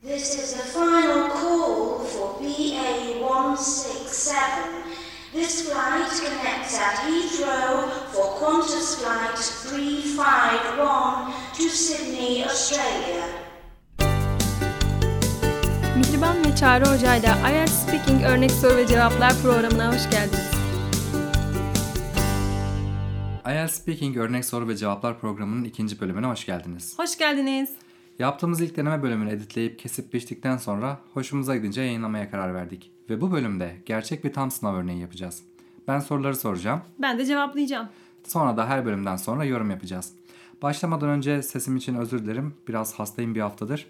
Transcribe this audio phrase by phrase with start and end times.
[0.00, 4.84] This is the final call for BA 167.
[5.32, 13.24] This flight connects at Heathrow for Qantas Flight 351 to Sydney, Australia.
[15.96, 20.50] Mihriban ve Çağrı Hoca ile IELTS Speaking Örnek Soru ve Cevaplar programına hoş geldiniz.
[23.46, 26.98] IELTS Speaking Örnek Soru ve Cevaplar programının ikinci bölümüne hoş geldiniz.
[26.98, 27.87] Hoş geldiniz.
[28.18, 32.90] Yaptığımız ilk deneme bölümünü editleyip kesip biçtikten sonra hoşumuza gidince yayınlamaya karar verdik.
[33.10, 35.42] Ve bu bölümde gerçek bir tam sınav örneği yapacağız.
[35.88, 36.80] Ben soruları soracağım.
[36.98, 37.88] Ben de cevaplayacağım.
[38.24, 40.12] Sonra da her bölümden sonra yorum yapacağız.
[40.62, 42.54] Başlamadan önce sesim için özür dilerim.
[42.68, 43.86] Biraz hastayım bir haftadır.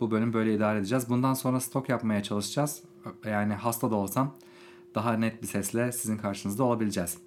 [0.00, 1.08] Bu bölüm böyle idare edeceğiz.
[1.08, 2.82] Bundan sonra stok yapmaya çalışacağız.
[3.24, 4.34] Yani hasta da olsam
[4.94, 7.18] daha net bir sesle sizin karşınızda olabileceğiz.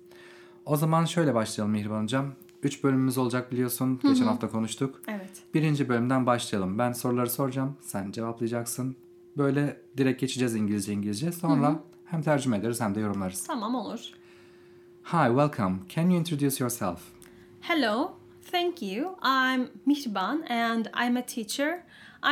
[0.65, 2.25] O zaman şöyle başlayalım Mihriban Hocam.
[2.65, 3.99] 3 bölümümüz olacak biliyorsun.
[4.03, 5.01] Geçen hafta konuştuk.
[5.07, 5.31] Evet.
[5.53, 6.77] Birinci bölümden başlayalım.
[6.77, 7.77] Ben soruları soracağım.
[7.81, 8.95] Sen cevaplayacaksın.
[9.37, 11.31] Böyle direkt geçeceğiz İngilizce İngilizce.
[11.31, 13.43] Sonra hem tercüme ederiz hem de yorumlarız.
[13.47, 13.99] Tamam olur.
[15.03, 15.75] Hi, welcome.
[15.95, 16.99] Can you introduce yourself?
[17.61, 18.11] Hello,
[18.51, 19.15] thank you.
[19.23, 21.83] I'm Mihriban and I'm a teacher.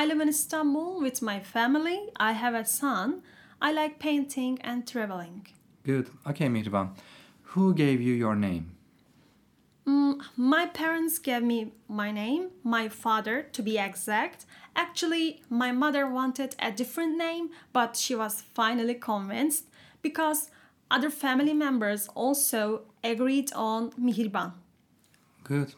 [0.04, 1.98] I live in Istanbul with my family.
[2.20, 3.22] I have a son.
[3.62, 5.48] I like painting and traveling.
[5.86, 6.08] Good.
[6.30, 6.88] Okay, Mihriban.
[7.44, 8.73] Who gave you your name?
[9.86, 14.46] Mm, my parents gave me my name, my father to be exact.
[14.76, 19.66] Actually, my mother wanted a different name, but she was finally convinced
[20.02, 20.50] because
[20.90, 24.54] other family members also agreed on Mihirban.
[25.44, 25.74] Good.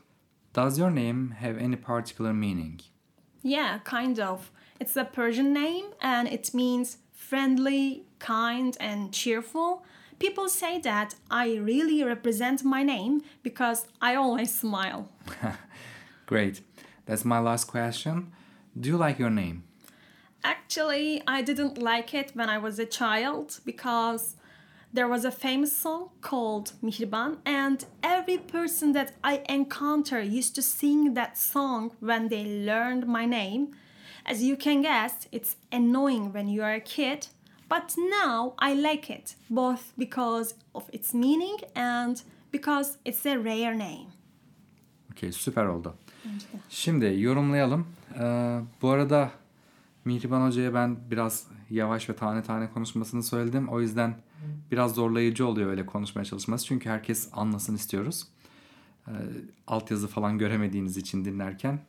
[0.53, 2.81] Does your name have any particular meaning?
[3.41, 4.51] Yeah, kind of.
[4.79, 9.83] It's a Persian name and it means friendly, kind, and cheerful.
[10.19, 15.09] People say that I really represent my name because I always smile.
[16.25, 16.61] Great.
[17.05, 18.31] That's my last question.
[18.79, 19.63] Do you like your name?
[20.43, 24.35] Actually, I didn't like it when I was a child because
[24.93, 30.61] there was a famous song called Mihriban, and every person that I encounter used to
[30.61, 33.75] sing that song when they learned my name.
[34.25, 37.27] As you can guess, it's annoying when you are a kid,
[37.71, 42.17] but now I like it both because of its meaning and
[42.53, 44.07] because it's a rare name.
[45.11, 45.95] Okey süper oldu.
[46.69, 47.87] Şimdi yorumlayalım.
[48.19, 49.31] Ee, bu arada
[50.05, 53.69] Mihriban Hoca'ya ben biraz yavaş ve tane tane konuşmasını söyledim.
[53.69, 54.15] O yüzden
[54.71, 56.65] biraz zorlayıcı oluyor öyle konuşmaya çalışması.
[56.65, 58.27] Çünkü herkes anlasın istiyoruz.
[59.07, 59.11] Ee,
[59.67, 61.79] altyazı falan göremediğiniz için dinlerken.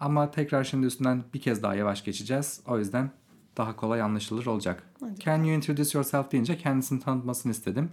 [0.00, 2.60] Ama tekrar şimdi üstünden bir kez daha yavaş geçeceğiz.
[2.66, 3.10] O yüzden
[3.58, 4.82] daha kolay anlaşılır olacak.
[5.18, 7.90] Can you introduce yourself deyince kendisini tanıtmasını istedim.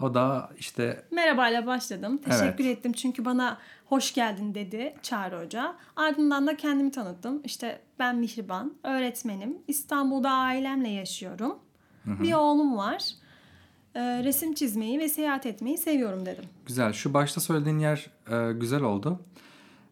[0.00, 2.18] O da işte Merhabayla başladım.
[2.18, 2.78] Teşekkür Evet.
[2.78, 5.74] ettim çünkü bana hoş geldin dedi Çağrı Hoca.
[5.96, 7.40] Ardından da kendimi tanıttım.
[7.44, 9.58] İşte ben Mihriban, öğretmenim.
[9.68, 11.58] İstanbul'da ailemle yaşıyorum.
[12.06, 13.04] Bir oğlum var.
[13.94, 16.44] Ee, resim çizmeyi ve seyahat etmeyi seviyorum dedim.
[16.66, 16.92] Güzel.
[16.92, 19.20] Şu başta söylediğin yer e, güzel oldu.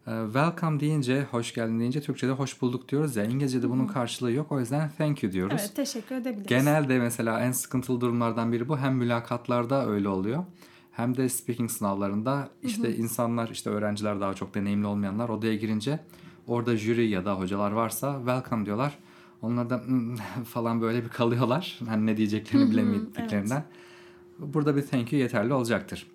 [0.07, 3.23] E, welcome deyince, hoş geldin deyince Türkçe'de hoş bulduk diyoruz ya.
[3.25, 4.51] İngilizce'de bunun karşılığı yok.
[4.51, 5.57] O yüzden thank you diyoruz.
[5.59, 6.47] Evet teşekkür edebiliriz.
[6.47, 8.77] Genelde mesela en sıkıntılı durumlardan biri bu.
[8.77, 10.43] Hem mülakatlarda öyle oluyor.
[10.91, 15.99] Hem de speaking sınavlarında işte insanlar işte öğrenciler daha çok deneyimli olmayanlar odaya girince
[16.47, 18.97] orada jüri ya da hocalar varsa welcome diyorlar.
[19.41, 20.15] Onlar da "Hmm,"
[20.45, 21.79] falan böyle bir kalıyorlar.
[21.87, 23.63] Hani ne diyeceklerini bilemediklerinden.
[24.39, 26.07] Burada bir thank you yeterli olacaktır.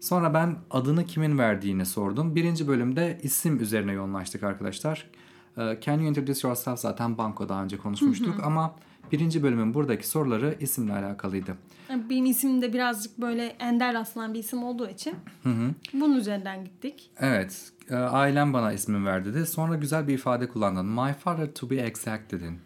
[0.00, 2.34] Sonra ben adını kimin verdiğini sordum.
[2.34, 5.10] Birinci bölümde isim üzerine yoğunlaştık arkadaşlar.
[5.58, 8.74] Ee, Can you introduce yourself zaten banko daha önce konuşmuştuk ama
[9.12, 11.56] birinci bölümün buradaki soruları isimle alakalıydı.
[12.10, 15.14] Benim isim de birazcık böyle ender rastlanan bir isim olduğu için
[15.92, 17.10] bunun üzerinden gittik.
[17.20, 19.46] Evet, e, ailem bana ismimi ver dedi.
[19.46, 20.86] Sonra güzel bir ifade kullandın.
[20.86, 22.58] My father to be exact dedin.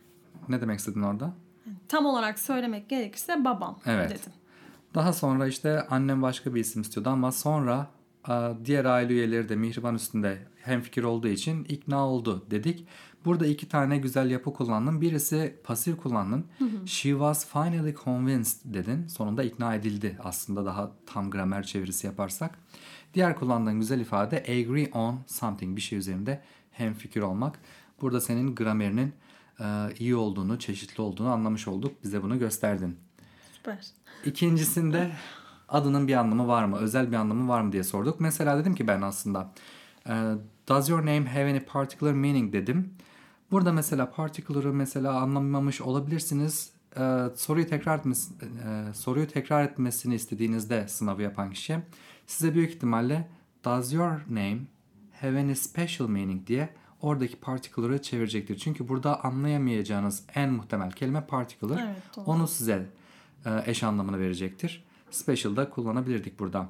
[0.49, 1.33] Ne demek istedin orada?
[1.89, 4.11] Tam olarak söylemek gerekirse babam Evet.
[4.11, 4.33] dedim.
[4.95, 7.91] Daha sonra işte annem başka bir isim istiyordu ama sonra
[8.29, 8.33] e,
[8.65, 12.87] diğer aile üyeleri de Mihriban üstünde hemfikir olduğu için ikna oldu dedik.
[13.25, 15.01] Burada iki tane güzel yapı kullandın.
[15.01, 16.45] Birisi pasif kullandın.
[16.87, 19.07] She was finally convinced dedin.
[19.07, 22.59] Sonunda ikna edildi aslında daha tam gramer çevirisi yaparsak.
[23.15, 27.59] Diğer kullandığın güzel ifade agree on something bir şey üzerinde hemfikir olmak.
[28.01, 29.13] Burada senin gramerinin
[29.61, 29.65] e,
[29.99, 32.05] iyi olduğunu, çeşitli olduğunu anlamış olduk.
[32.05, 32.97] Bize bunu gösterdin.
[33.53, 33.87] Süper.
[34.25, 35.11] İkincisinde
[35.69, 36.77] adının bir anlamı var mı?
[36.77, 38.21] Özel bir anlamı var mı diye sorduk.
[38.21, 39.53] Mesela dedim ki ben aslında
[40.09, 40.35] e,
[40.69, 42.95] Does your name have any particular meaning dedim.
[43.51, 46.71] Burada mesela particular'ı mesela anlamamış olabilirsiniz.
[46.97, 48.35] E, soruyu tekrar etmesi,
[48.67, 51.79] e, soruyu tekrar etmesini istediğinizde sınavı yapan kişi
[52.27, 53.29] size büyük ihtimalle
[53.65, 54.59] Does your name
[55.21, 56.69] have any special meaning diye
[57.03, 58.59] oradaki particular'ı çevirecektir.
[58.59, 61.83] Çünkü burada anlayamayacağınız en muhtemel kelime particular.
[61.87, 62.25] Evet, doğru.
[62.25, 62.87] Onu size
[63.67, 64.85] eş anlamını verecektir.
[65.11, 66.69] Special'da kullanabilirdik burada.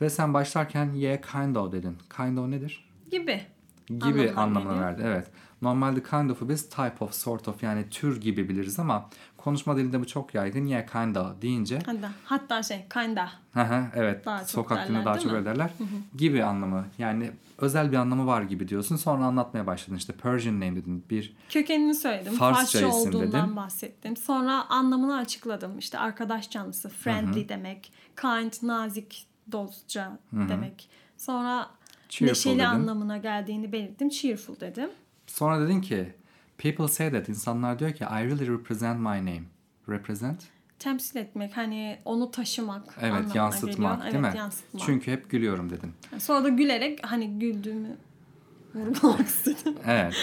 [0.00, 1.98] Ve sen başlarken yeah kind of dedin.
[2.16, 2.90] Kind of nedir?
[3.10, 3.40] Gibi.
[3.88, 5.02] Gibi Anlamına verdi.
[5.04, 5.26] Evet.
[5.62, 10.00] Normalde kind of'u biz type of, sort of yani tür gibi biliriz ama konuşma dilinde
[10.00, 10.66] bu çok yaygın.
[10.66, 13.28] Yeah, kind of deyince Hatta, hatta şey kinda.
[13.94, 15.36] evet Daha sokak dilinde daha çok mi?
[15.36, 15.70] öyle derler.
[16.16, 18.96] Gibi anlamı yani özel bir anlamı var gibi diyorsun.
[18.96, 21.04] Sonra anlatmaya başladın işte Persian name dedin.
[21.10, 22.32] Bir Kökenini söyledim.
[22.32, 23.56] Farsça Farsça olduğundan dedin.
[23.56, 24.16] bahsettim.
[24.16, 25.78] Sonra anlamını açıkladım.
[25.78, 27.92] İşte arkadaş canlısı, friendly demek.
[28.20, 30.88] Kind, nazik, dostça demek.
[31.18, 31.70] Sonra
[32.18, 32.64] Cheerful neşeli dedin.
[32.64, 34.08] anlamına geldiğini belirttim.
[34.08, 34.90] Cheerful dedim.
[35.26, 36.12] sonra dedin ki
[36.58, 39.42] people say that insanlar diyor ki I really represent my name.
[39.88, 40.42] Represent?
[40.78, 44.12] Temsil etmek, hani onu taşımak Evet yansıtmak geliyor.
[44.12, 44.26] değil mi?
[44.26, 44.82] Evet, yansıtmak.
[44.86, 45.92] Çünkü hep gülüyorum dedin.
[46.18, 47.96] Sonra da gülerek hani güldüğümü
[48.74, 49.74] vurgulamak istedim.
[49.86, 50.14] Evet.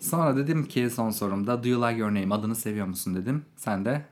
[0.00, 3.44] Sonra dedim ki son sorumda do you like your name adını seviyor musun dedim.
[3.56, 4.02] Sen de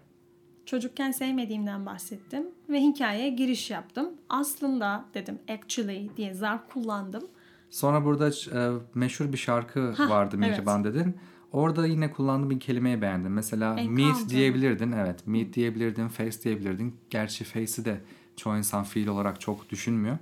[0.67, 4.09] Çocukken sevmediğimden bahsettim ve hikayeye giriş yaptım.
[4.29, 7.23] Aslında dedim actually diye zarf kullandım.
[7.71, 11.17] Sonra burada e, meşhur bir şarkı Hah, vardı Mihriban dedin.
[11.53, 13.33] Orada yine kullandığım bir kelimeyi beğendim.
[13.33, 14.29] Mesela meet Encounter.
[14.29, 14.93] diyebilirdin.
[14.93, 16.09] Evet meet diyebilirdin.
[16.09, 16.97] Face diyebilirdin.
[17.11, 18.01] Gerçi face'i de
[18.37, 20.19] çoğu insan fiil olarak çok düşünmüyor.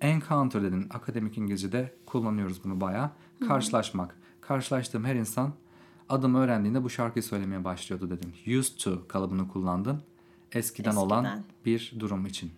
[0.00, 0.86] Encounter dedin.
[0.90, 3.10] Akademik İngilizce'de kullanıyoruz bunu bayağı.
[3.48, 4.16] Karşılaşmak.
[4.40, 5.52] Karşılaştığım her insan
[6.10, 8.58] adımı öğrendiğinde bu şarkıyı söylemeye başlıyordu dedim.
[8.58, 10.02] Used to kalıbını kullandın.
[10.52, 11.44] Eskiden, olan Eskiden.
[11.64, 12.50] bir durum için.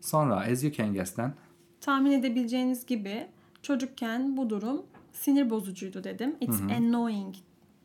[0.00, 1.34] Sonra as you can guess'ten
[1.80, 3.26] Tahmin edebileceğiniz gibi
[3.62, 4.82] çocukken bu durum
[5.12, 6.36] sinir bozucuydu dedim.
[6.40, 7.34] It's annoying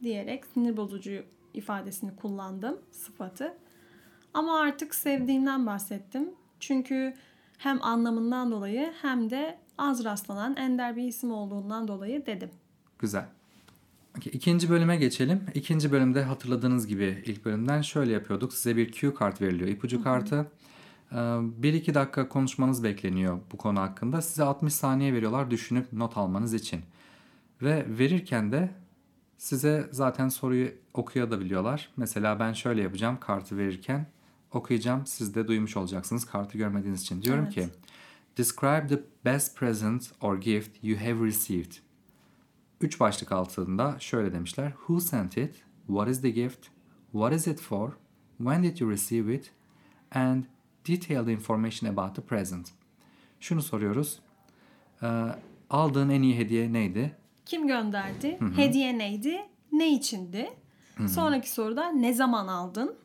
[0.04, 1.24] diyerek sinir bozucu
[1.54, 3.54] ifadesini kullandım sıfatı.
[4.34, 6.30] Ama artık sevdiğimden bahsettim.
[6.60, 7.14] Çünkü
[7.58, 12.50] hem anlamından dolayı hem de az rastlanan ender bir isim olduğundan dolayı dedim.
[13.00, 13.26] Güzel.
[14.26, 15.42] İkinci bölüme geçelim.
[15.54, 18.54] İkinci bölümde hatırladığınız gibi ilk bölümden şöyle yapıyorduk.
[18.54, 19.70] Size bir cue kart veriliyor.
[19.70, 20.48] ipucu kartı.
[21.12, 24.22] Ee, Bir iki dakika konuşmanız bekleniyor bu konu hakkında.
[24.22, 26.82] Size 60 saniye veriyorlar düşünüp not almanız için.
[27.62, 28.70] Ve verirken de
[29.38, 31.90] size zaten soruyu okuyabiliyorlar.
[31.98, 34.08] Mesela ben şöyle yapacağım kartı verirken
[34.52, 35.06] okuyacağım.
[35.06, 37.22] Siz de duymuş olacaksınız kartı görmediğiniz için.
[37.22, 37.54] Diyorum Evet.
[37.56, 37.68] ki
[38.38, 41.72] Describe the best present or gift you have received.
[42.82, 44.70] Üç başlık altında şöyle demişler.
[44.70, 45.56] Who sent it?
[45.88, 46.68] What is the gift?
[47.12, 47.92] What is it for?
[48.38, 49.52] When did you receive it?
[50.12, 50.44] And
[50.88, 52.72] detailed information about the present.
[53.40, 54.20] Şunu soruyoruz.
[55.04, 55.08] Ee,
[55.70, 57.16] aldığın en iyi hediye neydi?
[57.46, 58.38] Kim gönderdi?
[58.56, 59.42] Hediye neydi?
[59.72, 60.50] Ne içindi?
[61.08, 62.96] Sonraki soruda ne zaman aldın?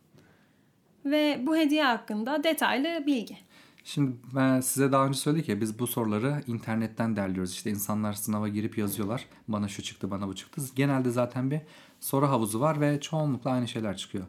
[1.04, 3.38] Ve bu hediye hakkında detaylı bilgi.
[3.84, 7.52] Şimdi ben size daha önce söyledik ya biz bu soruları internetten derliyoruz.
[7.52, 9.26] İşte insanlar sınava girip yazıyorlar.
[9.48, 10.60] Bana şu çıktı, bana bu çıktı.
[10.74, 11.60] Genelde zaten bir
[12.00, 14.24] soru havuzu var ve çoğunlukla aynı şeyler çıkıyor.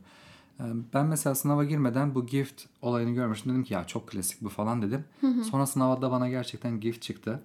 [0.59, 0.63] Ee,
[0.93, 3.51] Ben mesela sınava girmeden bu gift olayını görmüştüm.
[3.51, 5.05] Dedim ki ya çok klasik bu falan dedim.
[5.43, 7.43] Sonra sınavda bana gerçekten gift çıktı.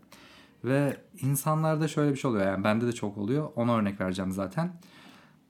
[0.64, 2.46] Ve insanlarda şöyle bir şey oluyor.
[2.46, 3.50] Yani bende de çok oluyor.
[3.56, 4.72] Ona örnek vereceğim zaten.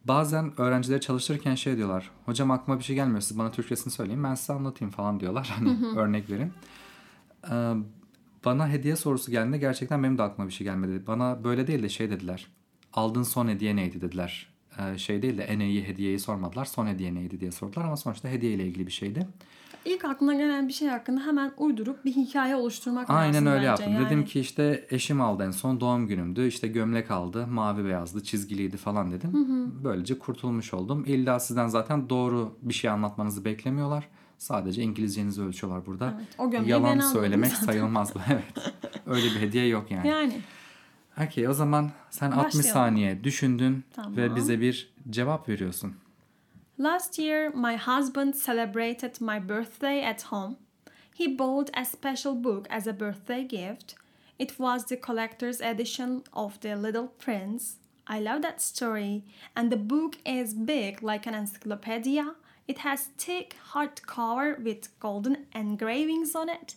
[0.09, 2.11] Bazen öğrencileri çalıştırırken şey diyorlar.
[2.27, 3.21] Hocam aklıma bir şey gelmiyor.
[3.21, 4.25] Siz bana Türkçesini söyleyin.
[4.25, 5.55] Ben size anlatayım falan diyorlar.
[5.57, 6.53] Hani örnek verin.
[7.51, 7.75] Ee,
[8.45, 11.07] bana hediye sorusu geldiğinde gerçekten benim de aklıma bir şey gelmedi.
[11.07, 12.47] Bana böyle değil de şey dediler.
[12.93, 14.49] Aldığın son hediye neydi dediler.
[14.79, 16.65] Ee, şey değil de en iyi hediyeyi sormadılar.
[16.65, 19.27] Son hediye neydi diye sordular ama sonuçta hediye ile ilgili bir şeydi.
[19.87, 23.67] İlk aklına gelen bir şey hakkında hemen uydurup bir hikaye oluşturmak Aynen lazım öyle bence.
[23.67, 23.93] yaptım.
[23.93, 26.47] Yani Dedim ki işte eşim aldı en son doğum günümdü.
[26.47, 27.47] İşte gömlek aldı.
[27.47, 29.31] Mavi beyazdı, çizgiliydi falan dedim.
[29.85, 31.05] Böylece kurtulmuş oldum.
[31.07, 34.09] İlla sizden zaten doğru bir şey anlatmanızı beklemiyorlar.
[34.39, 36.15] Sadece İngilizcenizi ölçüyorlar burada.
[36.17, 36.29] Evet,
[36.65, 37.67] o Yalan söylemek zaten.
[37.67, 38.19] sayılmaz bu.
[38.31, 38.45] Evet.
[39.07, 40.09] Öyle bir hediye yok yani.
[40.09, 40.41] yani
[41.27, 42.73] Okey o zaman sen 60 Başlayalım.
[42.73, 44.17] saniye düşündün Tamam.
[44.17, 45.93] ve bize bir cevap veriyorsun.
[46.79, 50.59] Last year, my husband celebrated my birthday at home.
[51.15, 53.95] He bought a special book as a birthday gift.
[54.39, 57.77] It was the collector's edition of The Little Prince.
[58.07, 59.25] I love that story,
[59.57, 62.35] and the book is big like an encyclopedia.
[62.69, 66.75] It has thick hardcover with golden engravings on it.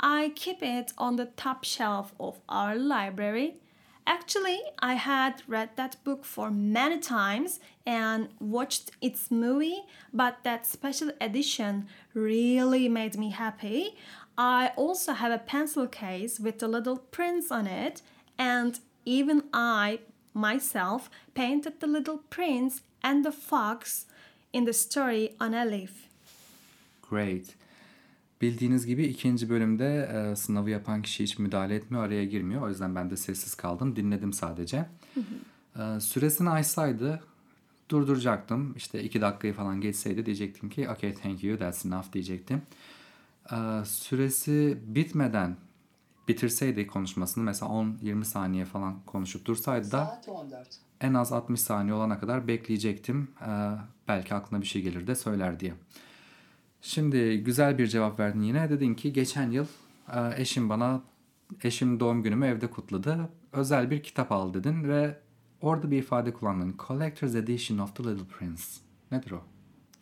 [0.00, 3.60] I keep it on the top shelf of our library.
[4.08, 9.82] Actually, I had read that book for many times and watched its movie,
[10.14, 13.98] but that special edition really made me happy.
[14.38, 18.00] I also have a pencil case with the little prince on it,
[18.38, 19.98] and even I
[20.32, 24.06] myself painted the little prince and the fox
[24.54, 26.08] in the story on a leaf.
[27.02, 27.54] Great.
[28.40, 32.62] Bildiğiniz gibi ikinci bölümde e, sınavı yapan kişi hiç müdahale etmiyor, araya girmiyor.
[32.62, 34.86] O yüzden ben de sessiz kaldım, dinledim sadece.
[35.78, 37.22] E, süresini açsaydı
[37.88, 38.74] durduracaktım.
[38.76, 42.62] İşte iki dakikayı falan geçseydi diyecektim ki okay thank you that's enough diyecektim.
[43.52, 45.56] E, süresi bitmeden
[46.28, 50.68] bitirseydi konuşmasını mesela 10-20 saniye falan konuşup dursaydı da Saat 14.
[51.00, 53.28] en az 60 saniye olana kadar bekleyecektim.
[53.40, 53.70] Ee,
[54.08, 55.74] belki aklına bir şey gelir de söyler diye.
[56.80, 58.70] Şimdi güzel bir cevap verdin yine.
[58.70, 59.66] Dedin ki geçen yıl
[60.14, 61.02] e, eşim bana
[61.62, 63.28] eşim doğum günümü evde kutladı.
[63.52, 65.18] Özel bir kitap al dedin ve
[65.60, 66.74] orada bir ifade kullandın.
[66.86, 68.62] Collector's Edition of the Little Prince.
[69.12, 69.40] Nedir o?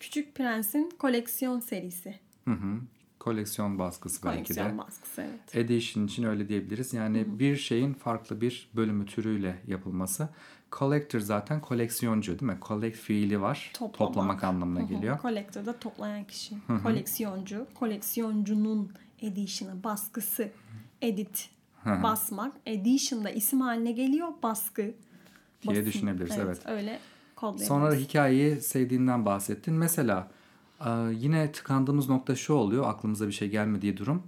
[0.00, 2.20] Küçük Prens'in koleksiyon serisi.
[2.44, 2.80] Hı hı.
[3.26, 4.42] Koleksiyon baskısı belki de.
[4.42, 5.56] Koleksiyon baskısı evet.
[5.56, 6.92] Edition için öyle diyebiliriz.
[6.92, 10.28] Yani bir şeyin farklı bir bölümü türüyle yapılması.
[10.72, 12.58] Collector zaten koleksiyoncu değil mi?
[12.62, 13.70] Collect fiili var.
[13.74, 14.14] Toplamak.
[14.14, 15.18] Toplamak anlamına geliyor.
[15.22, 16.54] Collector da toplayan kişi.
[16.82, 17.66] Koleksiyoncu.
[17.74, 20.50] Koleksiyoncunun edition'ı, baskısı.
[21.02, 21.50] Edit.
[21.84, 22.52] Basmak.
[22.66, 24.28] Edition da isim haline geliyor.
[24.42, 24.94] Baskı.
[25.68, 26.62] Diye düşünebiliriz, evet.
[26.66, 26.98] Öyle
[27.36, 27.68] kodlayabiliriz.
[27.68, 29.74] Sonra hikayeyi sevdiğinden bahsettin.
[29.74, 30.30] Mesela
[30.80, 32.88] e, yine tıkandığımız nokta şu oluyor.
[32.88, 34.22] Aklımıza bir şey gelmediği durum.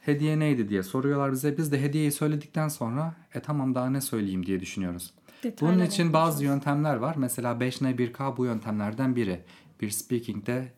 [0.00, 1.58] Hediye neydi diye soruyorlar bize.
[1.58, 5.14] Biz de hediyeyi söyledikten sonra e tamam daha ne söyleyeyim diye düşünüyoruz.
[5.42, 7.14] Detaylar Bunun için bazı yöntemler var.
[7.18, 9.40] Mesela 5N1K bu yöntemlerden biri.
[9.80, 10.72] Bir speaking'de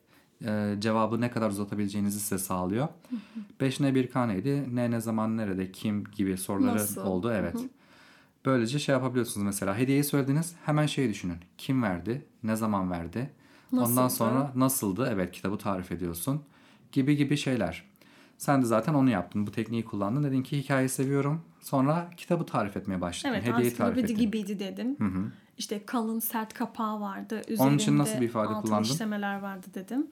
[0.45, 2.89] e, cevabı ne kadar uzatabileceğinizi size sağlıyor.
[3.61, 4.77] 5N1K neydi?
[4.77, 7.01] Ne, ne zaman, nerede, kim gibi soruları Nasıl?
[7.03, 7.33] oldu.
[7.33, 7.57] Evet.
[8.45, 9.79] Böylece şey yapabiliyorsunuz mesela.
[9.79, 10.55] Hediyeyi söylediniz.
[10.65, 11.39] Hemen şeyi düşünün.
[11.59, 12.25] Kim verdi?
[12.43, 13.31] Ne zaman verdi?
[13.73, 14.11] Ondan Nasıldı?
[14.11, 15.09] sonra nasıldı?
[15.13, 16.43] Evet kitabı tarif ediyorsun.
[16.93, 17.85] Gibi gibi şeyler.
[18.39, 19.47] Sen de zaten onu yaptın.
[19.47, 20.25] Bu tekniği kullandın.
[20.25, 21.43] Dedin ki hikayeyi seviyorum.
[21.61, 23.35] Sonra kitabı tarif etmeye başladın.
[23.35, 24.17] Evet Hediyeyi tarif ettin.
[24.17, 24.97] gibiydi dedim.
[25.59, 27.43] İşte kalın sert kapağı vardı.
[27.49, 28.89] Üzerinde Onun için nasıl bir ifade altın kullandın?
[28.93, 30.07] işlemeler vardı dedim.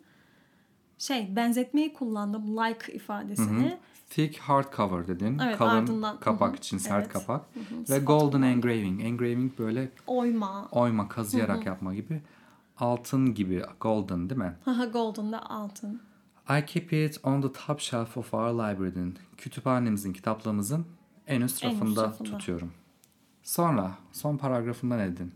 [0.98, 3.78] Şey benzetmeyi kullandım like ifadesini.
[4.10, 5.38] Thick hardcover dedin.
[5.44, 7.12] Evet, Kalın ardından- kapak Hı hı, için sert evet.
[7.12, 7.44] kapak.
[7.56, 9.04] Ve Sıfat golden engraving.
[9.04, 10.68] Engraving böyle Oyma.
[10.72, 12.22] oyma, kazıyarak yapma gibi.
[12.82, 14.56] Altın gibi golden değil mi?
[14.64, 16.00] Haha golden da altın.
[16.50, 20.86] I keep it on the top shelf of our library'nin kütüphanemizin, kitaplığımızın
[21.26, 22.72] en üst En üst rafında tutuyorum.
[23.42, 25.32] Sonra son paragrafında ne dedin?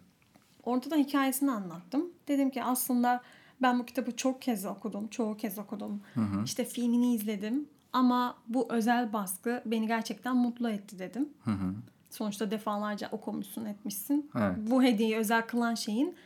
[0.62, 2.06] Orada da hikayesini anlattım.
[2.28, 3.22] Dedim ki aslında
[3.62, 5.08] ben bu kitabı çok kez okudum.
[5.08, 6.00] Çoğu kez okudum.
[6.44, 7.68] İşte filmini izledim.
[7.92, 11.28] Ama bu özel baskı beni gerçekten mutlu etti dedim.
[12.10, 14.30] Sonuçta defalarca okumuşsun etmişsin.
[14.38, 14.56] Evet.
[14.58, 16.16] Bu hediyeyi özel kılan şeyin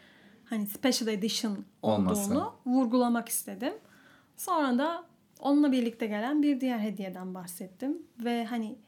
[0.51, 2.23] hani special edition Olması.
[2.23, 3.73] olduğunu vurgulamak istedim.
[4.37, 5.05] Sonra da
[5.41, 7.99] onunla birlikte gelen bir diğer hediyeden bahsettim.
[8.25, 8.79] Ve hani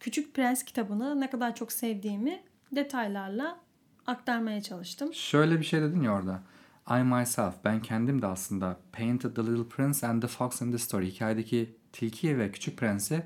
[0.00, 3.58] Küçük Prens kitabını ne kadar çok sevdiğimi detaylarla
[4.06, 5.14] aktarmaya çalıştım.
[5.14, 6.42] Şöyle bir şey dedin ya orada.
[6.90, 10.78] I myself, ben kendim de aslında painted the little prince and the fox in the
[10.78, 11.10] story.
[11.10, 13.22] Hikayedeki tilkiyi ve küçük prensi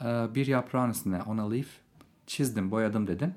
[0.00, 1.66] e, bir yaprağın üstüne on a leaf
[2.26, 3.34] çizdim, boyadım dedin.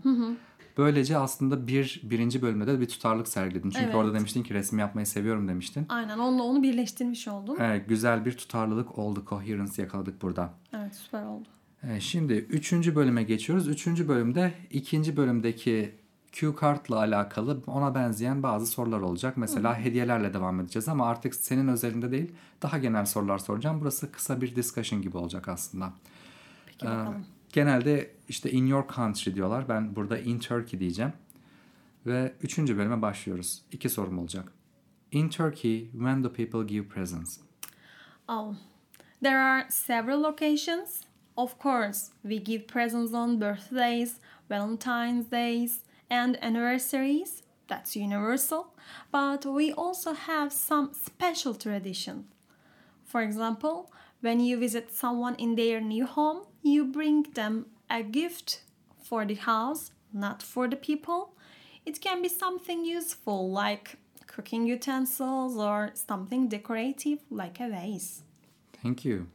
[0.80, 3.70] Böylece aslında bir birinci bölümde de bir tutarlılık sergiledin.
[3.70, 3.96] Çünkü Evet.
[3.96, 5.86] orada demiştin ki resim yapmayı seviyorum demiştin.
[5.90, 7.58] Aynen onunla onu birleştirmiş oldum.
[7.60, 10.54] Evet, güzel bir tutarlılık oldu, coherence yakaladık burada.
[10.74, 11.48] Evet süper oldu.
[11.84, 13.68] Evet, şimdi üçüncü bölüme geçiyoruz.
[13.68, 15.96] Üçüncü bölümde ikinci bölümdeki
[16.32, 19.38] Q kartla alakalı ona benzeyen bazı sorular olacak.
[19.38, 22.32] Mesela hediyelerle devam edeceğiz ama artık senin özelinde değil
[22.62, 23.82] daha genel sorular soracağım.
[23.82, 25.94] Burası kısa bir discussion gibi olacak aslında.
[26.66, 27.26] Peki Ee, bakalım.
[27.54, 29.70] Genelde işte in your country diyorlar.
[29.70, 31.14] Ben burada in Turkey diyeceğim.
[32.06, 33.62] Ve üçüncü bölüme başlıyoruz.
[33.72, 34.52] İki sorum olacak.
[35.12, 37.38] In Turkey, when do people give presents?
[38.28, 38.54] Oh,
[39.24, 41.02] there are several occasions.
[41.36, 44.18] Of course, we give presents on birthdays,
[44.50, 45.80] Valentine's days,
[46.10, 47.44] and anniversaries.
[47.68, 48.64] That's universal.
[49.12, 52.26] But we also have some special tradition.
[53.06, 58.62] For example, when you visit someone in their new home, you bring them a gift
[59.02, 61.34] for the house, not for the people.
[61.86, 63.98] It can be something useful like
[64.28, 68.24] cooking utensils or something decorative like a vase.
[68.82, 69.28] Thank you.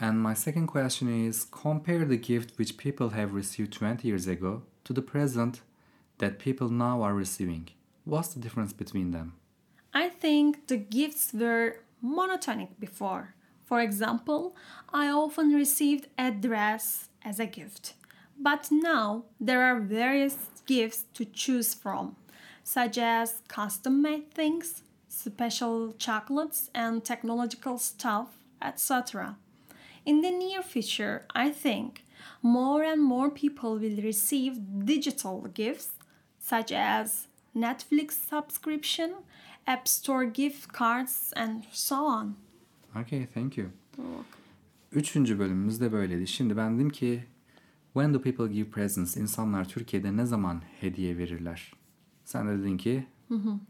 [0.00, 4.62] And my second question is compare the gift which people have received 20 years ago
[4.84, 5.62] to the present
[6.18, 7.68] that people now are receiving.
[8.04, 9.34] What's the difference between them?
[9.92, 13.34] I think the gifts were monotonic before.
[13.64, 14.54] For example,
[14.92, 17.94] I often received a dress as a gift.
[18.38, 22.16] But now there are various gifts to choose from,
[22.62, 28.28] such as custom made things, special chocolates, and technological stuff,
[28.60, 29.36] etc.
[30.04, 32.04] In the near future, I think
[32.42, 35.90] more and more people will receive digital gifts
[36.38, 39.14] such as Netflix subscription,
[39.66, 42.36] App Store gift cards, and so on.
[43.02, 43.68] Okay, thank you.
[44.92, 46.26] Üçüncü bölümümüz de böyleydi.
[46.26, 47.24] Şimdi ben dedim ki
[47.92, 49.16] When do people give presents?
[49.16, 51.72] İnsanlar Türkiye'de ne zaman hediye verirler?
[52.24, 53.06] Sen de dedin ki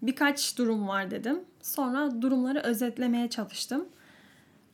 [0.03, 1.39] Birkaç durum var dedim.
[1.63, 3.89] Sonra durumları özetlemeye çalıştım.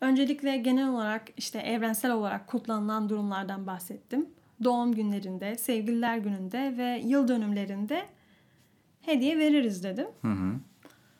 [0.00, 4.26] Öncelikle genel olarak işte evrensel olarak kutlanılan durumlardan bahsettim.
[4.64, 8.06] Doğum günlerinde, sevgililer gününde ve yıl dönümlerinde
[9.00, 10.06] hediye veririz dedim.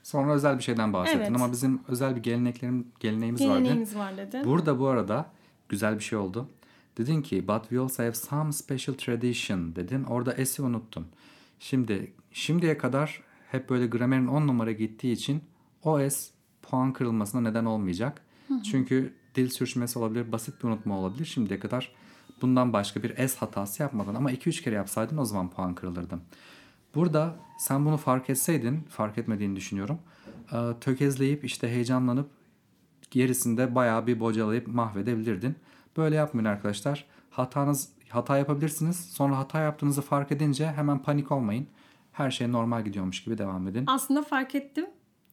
[0.03, 1.37] Sonra özel bir şeyden bahsettin Evet.
[1.37, 3.59] ama bizim özel bir geleneklerim geleneğimiz vardı.
[3.59, 4.45] Geleneğimiz var dedim.
[4.45, 5.27] Burada bu arada
[5.69, 6.49] güzel bir şey oldu.
[6.99, 10.05] Dedin ki but we also have some special tradition dedin.
[10.05, 11.07] Orada S'i unuttun.
[11.59, 15.43] Şimdi şimdiye kadar hep böyle gramerin 10 numara gittiği için
[15.85, 16.31] o S
[16.63, 18.23] puan kırılmasına neden olmayacak.
[18.71, 21.25] Çünkü dil sürçmesi olabilir, basit bir unutma olabilir.
[21.25, 21.93] Şimdiye kadar
[22.43, 26.19] bundan başka bir S hatası yapmadın ama 2-3 kere yapsaydın o zaman puan kırılırdı.
[26.95, 29.99] Burada sen bunu fark etseydin, fark etmediğini düşünüyorum.
[30.53, 32.31] e, Tökezleyip işte heyecanlanıp
[33.11, 35.57] gerisinde bayağı bir bocalayıp mahvedebilirdin.
[35.97, 37.05] Böyle yapmayın arkadaşlar.
[37.31, 38.97] Hatanız hata yapabilirsiniz.
[39.11, 41.67] Sonra hata yaptığınızı fark edince hemen panik olmayın.
[42.13, 43.85] Her şey normal gidiyormuş gibi devam edin.
[43.87, 44.87] Aslında fark ettim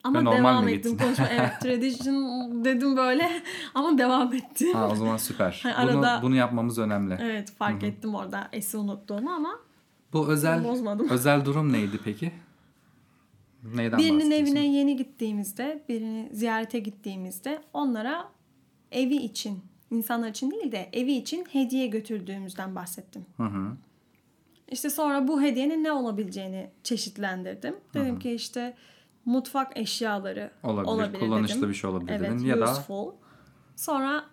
[0.03, 1.27] ama Ve normal devam ettim konuşma.
[1.31, 3.31] Evet tradition dedim böyle
[3.75, 4.73] ama devam ettim.
[4.73, 5.63] Ha o zaman süper.
[5.73, 7.17] Hani bunu arada- bunu yapmamız önemli.
[7.21, 9.59] Evet fark ettim orada S'i unuttuğumu ama
[10.13, 11.09] Bu özel Bozmadım.
[11.09, 12.31] özel durum neydi peki?
[13.75, 18.31] Neyden birinin evine yeni gittiğimizde, birini ziyarete gittiğimizde onlara
[18.91, 19.59] evi için,
[19.91, 23.25] insanlar için değil de evi için hediye götürdüğümüzden bahsettim.
[23.37, 23.77] Hı hı.
[24.71, 27.75] İşte sonra bu hediyenin ne olabileceğini çeşitlendirdim.
[27.93, 28.73] Dedim ki işte
[29.25, 31.69] mutfak eşyaları Olabilir, olabilir, kullanışlı dedim.
[31.69, 32.45] bir şey olabilir evet, dedin.
[32.45, 33.11] Ya da- useful.
[33.75, 34.25] Sonra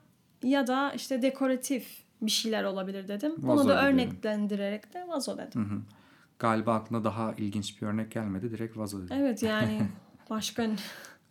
[0.43, 3.33] ya da işte dekoratif bir şeyler olabilir dedim.
[3.38, 3.87] Vazo Bunu da dedim.
[3.88, 5.85] örneklendirerek de vazo dedim.
[6.38, 8.50] Galiba aklına daha ilginç bir örnek gelmedi.
[8.50, 9.14] Direkt vazo dedin.
[9.14, 9.83] Evet yani
[10.31, 10.62] başka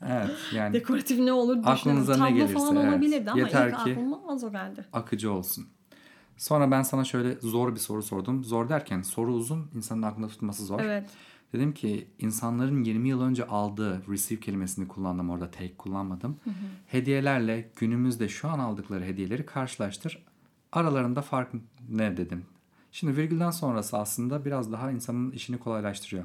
[0.08, 1.58] Evet yani dekoratif ne olur.
[1.66, 2.90] Aklınıza ne Tablo gelirse, falan evet.
[2.90, 4.86] olabilirdi ama Yeter ilk ki- aklıma vazo geldi.
[4.94, 5.68] akıcı olsun.
[6.38, 8.44] Sonra ben sana şöyle zor bir soru sordum.
[8.44, 10.80] Zor derken soru uzun, insanın aklında tutması zor.
[10.80, 11.10] Evet.
[11.54, 16.40] Dedim ki insanların 20 yıl önce aldığı receive kelimesini kullandım orada take kullanmadım.
[16.88, 20.26] Hediyelerle günümüzde şu an aldıkları hediyeleri karşılaştır.
[20.74, 21.50] Aralarında fark
[21.90, 22.46] ne dedim.
[22.92, 26.24] Şimdi virgülden sonrası aslında biraz daha insanın işini kolaylaştırıyor.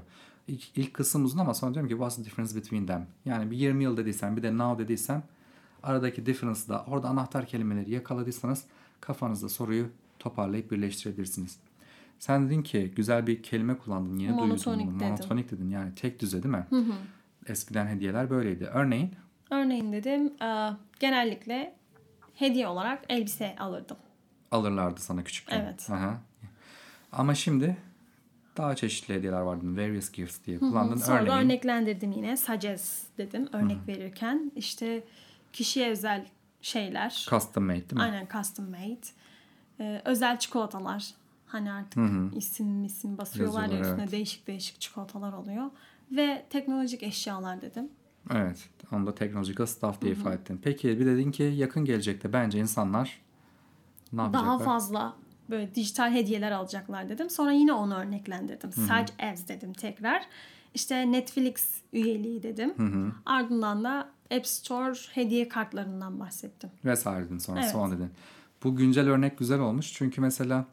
[0.49, 3.07] İlk, ilk kısım uzun ama sonra diyorum ki what's the difference between them?
[3.25, 5.23] Yani bir 20 yıl dediysen bir de now dediysen
[5.83, 8.65] aradaki difference'ı da orada anahtar kelimeleri yakaladıysanız
[9.01, 9.87] kafanızda soruyu
[10.19, 11.59] toparlayıp birleştirebilirsiniz.
[12.19, 14.19] Sen dedin ki güzel bir kelime kullandın.
[14.19, 15.01] Yeni Monotonik duydum.
[15.01, 15.09] dedim.
[15.09, 15.71] Monotonik dedin.
[15.71, 16.67] Yani tek düze değil mi?
[17.47, 18.65] Eskiden hediyeler böyleydi.
[18.65, 19.11] Örneğin
[19.51, 20.33] Örneğin dedim
[21.01, 21.75] genellikle
[22.35, 23.97] hediye olarak elbise alırdım.
[24.51, 25.61] Alırlardı sana küçükken.
[25.61, 25.91] Evet.
[25.91, 26.21] Aha.
[27.13, 27.77] Ama şimdi
[28.57, 29.77] daha çeşitli hediyeler vardı.
[29.77, 30.97] Various gifts diye kullandın.
[30.97, 32.37] Sonra da Örneğin örneklendirdim yine.
[32.37, 34.53] Suggest dedim örnek verirken.
[34.57, 35.05] işte
[35.53, 36.27] kişiye özel
[36.63, 37.27] şeyler.
[37.31, 38.03] custom made değil mi?
[38.03, 39.01] Aynen custom made.
[39.81, 41.15] Ee, özel çikolatalar.
[41.47, 42.03] Hani artık
[42.37, 44.13] isim isim basıyorlar ya üstüne evet.
[44.13, 45.71] değişik değişik çikolatalar oluyor.
[46.13, 47.89] Ve teknolojik eşyalar dedim.
[48.35, 48.69] Evet.
[48.93, 50.61] Onu da technological stuff diye ifade ettin.
[50.63, 53.21] Peki bir dedin ki yakın gelecekte bence insanlar
[54.13, 54.49] ne yapacaklar?
[54.49, 55.17] Daha fazla
[55.51, 57.31] böyle dijital hediyeler alacaklar dedim.
[57.31, 58.73] Sonra yine onu örneklendirdim.
[58.73, 60.23] Such as dedim tekrar.
[60.75, 62.75] İşte Netflix üyeliği dedim.
[63.27, 66.71] Ardından da App Store hediye kartlarından bahsettim.
[66.85, 67.71] Vesaire dedin sonra Evet.
[67.71, 68.11] son dedin.
[68.65, 69.93] Bu güncel örnek güzel olmuş.
[69.93, 70.67] Çünkü mesela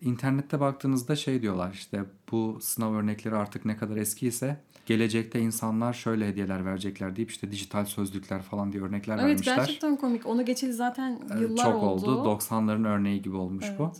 [0.00, 6.28] internette baktığınızda şey diyorlar işte bu sınav örnekleri artık ne kadar eskiyse gelecekte insanlar şöyle
[6.28, 9.56] hediyeler verecekler deyip işte dijital sözlükler falan diye örnekler Evet vermişler.
[9.56, 10.26] gerçekten komik.
[10.26, 12.10] Onu geçeli zaten Ee, yıllar Çok oldu.
[12.20, 12.28] oldu.
[12.28, 13.92] 90'ların örneği gibi olmuş bu.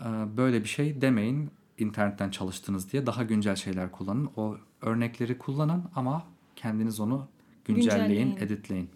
[0.00, 0.04] Ee,
[0.36, 3.06] Böyle bir şey demeyin internetten çalıştınız diye.
[3.06, 4.30] Daha güncel şeyler kullanın.
[4.36, 6.24] O örnekleri kullanın ama
[6.56, 7.26] kendiniz onu
[7.64, 8.36] güncelleyin, Güncelleyin.
[8.36, 8.90] editleyin.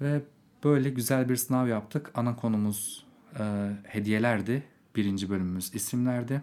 [0.00, 0.22] Ve
[0.64, 2.10] böyle güzel bir sınav yaptık.
[2.14, 3.04] Ana konumuz
[3.40, 4.62] e, hediyelerdi.
[4.96, 6.42] Birinci bölümümüz isimlerdi.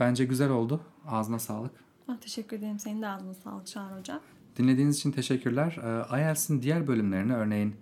[0.00, 0.80] Bence güzel oldu.
[1.06, 1.70] Ağzına sağlık.
[2.08, 2.78] Ah, teşekkür ederim.
[2.78, 4.20] Senin de ağzına sağlık Çağrı Hocam.
[4.58, 5.78] Dinlediğiniz için teşekkürler.
[5.82, 7.74] Ee, IELTS'in diğer bölümlerini örneğin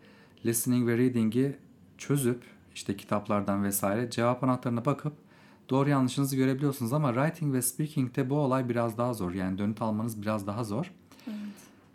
[0.46, 1.56] listening ve reading'i
[1.98, 2.42] çözüp
[2.74, 5.12] işte kitaplardan vesaire cevap anahtarına bakıp
[5.70, 9.32] doğru yanlışınızı görebiliyorsunuz ama writing ve speaking'de bu olay biraz daha zor.
[9.32, 10.92] Yani dönüt almanız biraz daha zor.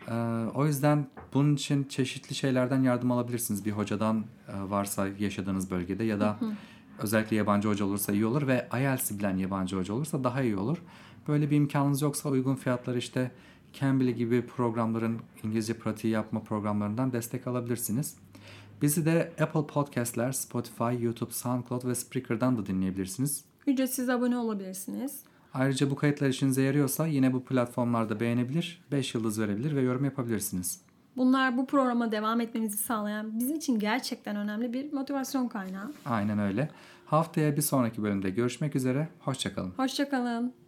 [0.08, 0.12] Ee,
[0.54, 3.64] o yüzden bunun için çeşitli şeylerden yardım alabilirsiniz.
[3.64, 6.38] Bir hocadan e, varsa yaşadığınız bölgede ya da
[6.98, 10.78] özellikle yabancı hoca olursa iyi olur ve IELTS'i bilen yabancı hoca olursa daha iyi olur.
[11.28, 13.30] Böyle bir imkanınız yoksa uygun fiyatlar işte
[13.72, 18.16] Cambly gibi programların İngilizce pratiği yapma programlarından destek alabilirsiniz.
[18.82, 23.44] Bizi de Apple Podcast'ler, Spotify, YouTube, SoundCloud ve Spreaker'dan da dinleyebilirsiniz.
[23.66, 25.20] Ücretsiz abone olabilirsiniz.
[25.54, 30.80] Ayrıca bu kayıtlar işinize yarıyorsa yine bu platformlarda beğenebilir, 5 yıldız verebilir ve yorum yapabilirsiniz.
[31.16, 35.92] Bunlar bu programa devam etmemizi sağlayan bizim için gerçekten önemli bir motivasyon kaynağı.
[36.06, 36.70] Aynen öyle.
[37.06, 39.08] Haftaya bir sonraki bölümde görüşmek üzere.
[39.20, 39.72] Hoşçakalın.
[39.76, 40.61] Hoşçakalın.